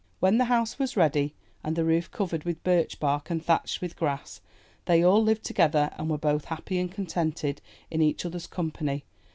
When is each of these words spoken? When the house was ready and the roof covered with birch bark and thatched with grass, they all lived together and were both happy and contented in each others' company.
When 0.19 0.39
the 0.39 0.45
house 0.45 0.79
was 0.79 0.97
ready 0.97 1.35
and 1.63 1.75
the 1.75 1.85
roof 1.85 2.09
covered 2.09 2.43
with 2.43 2.63
birch 2.63 2.99
bark 2.99 3.29
and 3.29 3.45
thatched 3.45 3.81
with 3.81 3.95
grass, 3.95 4.41
they 4.85 5.03
all 5.03 5.21
lived 5.21 5.43
together 5.43 5.91
and 5.95 6.09
were 6.09 6.17
both 6.17 6.45
happy 6.45 6.79
and 6.79 6.91
contented 6.91 7.61
in 7.91 8.01
each 8.01 8.25
others' 8.25 8.47
company. 8.47 9.05